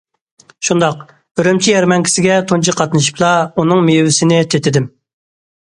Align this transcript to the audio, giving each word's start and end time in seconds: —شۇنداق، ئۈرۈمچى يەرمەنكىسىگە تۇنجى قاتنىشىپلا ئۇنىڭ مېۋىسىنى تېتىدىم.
—شۇنداق، 0.67 1.03
ئۈرۈمچى 1.43 1.75
يەرمەنكىسىگە 1.75 2.39
تۇنجى 2.53 2.75
قاتنىشىپلا 2.81 3.31
ئۇنىڭ 3.57 3.87
مېۋىسىنى 3.91 4.41
تېتىدىم. 4.55 4.93